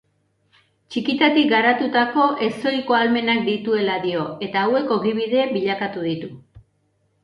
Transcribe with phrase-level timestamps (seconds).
[0.95, 6.37] Txikitatik garatutako ezohiko ahalmenak dituela dio, eta hauek ogibide bilakatu ditu.